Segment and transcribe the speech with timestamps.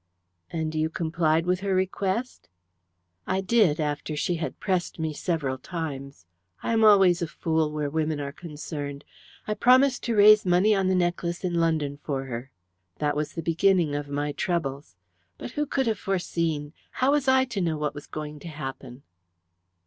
[0.49, 2.49] "And you complied with her request?"
[3.27, 6.25] "I did, after she had pressed me several times.
[6.63, 9.05] I am always a fool where women are concerned.
[9.45, 12.49] I promised to raise money on the necklace in London for her.
[12.97, 14.95] That was the beginning of my troubles.
[15.37, 16.73] But who could have foreseen?
[16.93, 19.03] How was I to know what was going to happen?"